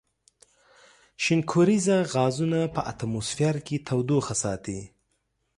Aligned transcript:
شینکوریزه 1.23 1.97
غازونه 2.13 2.59
په 2.75 2.81
اتموسفیر 2.91 3.55
کې 3.67 3.77
تودوخه 3.87 4.35
ساتي. 4.43 4.79